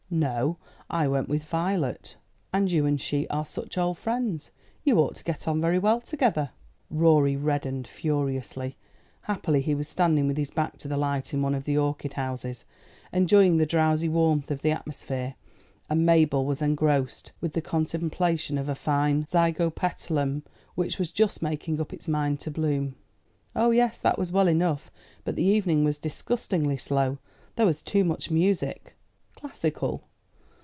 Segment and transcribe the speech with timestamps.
[0.13, 0.57] "No;
[0.89, 2.17] I went in with Violet."
[2.51, 4.51] "And you and she are such old friends.
[4.83, 6.49] You ought to get on very well together."
[6.89, 8.75] Rorie reddened furiously.
[9.21, 12.15] Happily he was standing with his back to the light in one of the orchid
[12.15, 12.65] houses,
[13.13, 15.35] enjoying the drowsy warmth of the atmosphere,
[15.89, 20.43] and Mabel was engrossed with the contemplation of a fine zygopetalum,
[20.75, 22.95] which was just making up its mind to bloom.
[23.55, 24.91] "Oh, yes, that was well enough;
[25.23, 27.19] but the evening was disgustingly slow.
[27.55, 28.95] There was too much music."
[29.33, 30.03] "Classical?"